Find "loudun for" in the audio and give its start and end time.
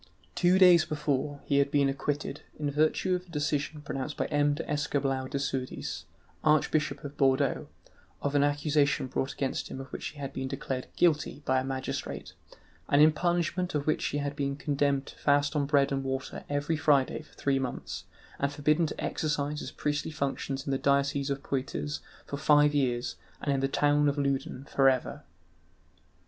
24.17-24.89